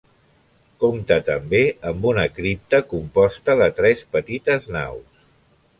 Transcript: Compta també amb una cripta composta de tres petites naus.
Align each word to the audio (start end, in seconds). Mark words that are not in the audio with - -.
Compta 0.83 1.17
també 1.27 1.59
amb 1.91 2.09
una 2.13 2.25
cripta 2.39 2.81
composta 2.95 3.59
de 3.61 3.71
tres 3.83 4.05
petites 4.19 4.71
naus. 4.79 5.27